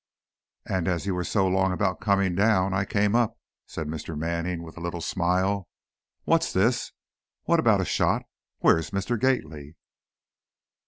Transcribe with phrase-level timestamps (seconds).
[0.65, 4.17] "And as you were so long about coming down, I came up," said Mr.
[4.17, 5.67] Manning, with a little smile.
[6.23, 6.91] "What's this,
[7.43, 8.23] what about a shot?
[8.61, 9.19] Where's Mr.
[9.19, 9.75] Gately?"